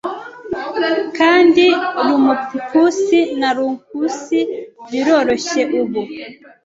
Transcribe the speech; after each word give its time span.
Kandi 1.17 1.65
rumpusi 2.05 3.19
na 3.39 3.49
ruckusi 3.57 4.39
biroroshye 4.89 5.61
ubu 5.81 6.01